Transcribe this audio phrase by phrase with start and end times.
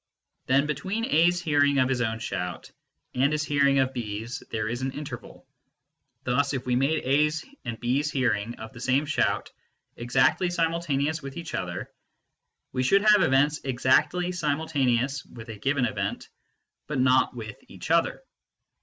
[0.47, 2.71] Then between A s hearing of his own shout
[3.13, 5.45] and his hearing of B s there is an interval;
[6.23, 9.51] thus if we made A s and B s hearing of the same shout
[9.95, 11.91] exactly simultaneous with each other,
[12.71, 16.29] we should have events exactly simultaneous with a given event
[16.87, 18.23] but not with each other.